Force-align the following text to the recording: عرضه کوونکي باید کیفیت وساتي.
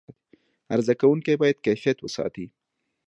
عرضه 0.73 0.93
کوونکي 1.01 1.33
باید 1.41 1.57
کیفیت 1.65 1.97
وساتي. 2.01 2.45